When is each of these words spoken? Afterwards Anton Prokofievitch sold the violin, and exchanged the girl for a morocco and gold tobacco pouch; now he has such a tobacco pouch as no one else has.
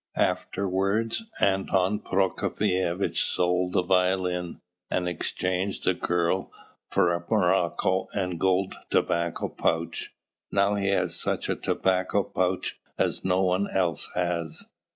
Afterwards 0.17 1.21
Anton 1.39 1.99
Prokofievitch 1.99 3.17
sold 3.23 3.73
the 3.73 3.83
violin, 3.83 4.59
and 4.89 5.07
exchanged 5.07 5.83
the 5.83 5.93
girl 5.93 6.51
for 6.89 7.13
a 7.13 7.19
morocco 7.29 8.07
and 8.11 8.39
gold 8.39 8.73
tobacco 8.89 9.47
pouch; 9.47 10.11
now 10.51 10.73
he 10.73 10.87
has 10.87 11.13
such 11.13 11.49
a 11.49 11.55
tobacco 11.55 12.23
pouch 12.23 12.79
as 12.97 13.23
no 13.23 13.43
one 13.43 13.69
else 13.69 14.09
has. 14.15 14.65